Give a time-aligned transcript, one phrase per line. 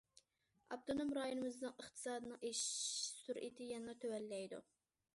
[0.75, 2.65] ئاپتونوم رايونىمىزنىڭ ئىقتىسادىنىڭ ئېشىش
[3.21, 4.69] سۈرئىتى يەنىلا تۆۋەنلەيدۇ.